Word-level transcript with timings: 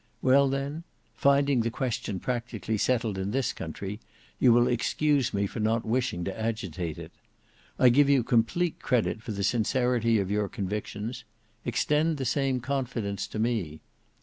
Well 0.23 0.49
then, 0.49 0.83
finding 1.13 1.59
the 1.61 1.69
question 1.69 2.19
practically 2.19 2.75
settled 2.79 3.19
in 3.19 3.29
this 3.29 3.53
country, 3.53 3.99
you 4.39 4.51
will 4.51 4.67
excuse 4.67 5.31
me 5.31 5.45
for 5.45 5.59
not 5.59 5.85
wishing 5.85 6.23
to 6.23 6.35
agitate 6.35 6.97
it. 6.97 7.11
I 7.77 7.89
give 7.89 8.09
you 8.09 8.23
complete 8.23 8.79
credit 8.79 9.21
for 9.21 9.31
the 9.31 9.43
sincerity 9.43 10.17
of 10.17 10.31
your 10.31 10.49
convictions; 10.49 11.23
extend 11.65 12.17
the 12.17 12.25
same 12.25 12.61
confidence 12.61 13.27
to 13.27 13.37
me. 13.37 13.81